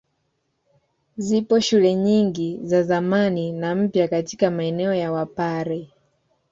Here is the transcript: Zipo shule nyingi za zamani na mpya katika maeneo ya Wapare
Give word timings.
Zipo 1.17 1.59
shule 1.59 1.95
nyingi 1.95 2.59
za 2.63 2.83
zamani 2.83 3.51
na 3.51 3.75
mpya 3.75 4.07
katika 4.07 4.51
maeneo 4.51 4.93
ya 4.93 5.11
Wapare 5.11 5.89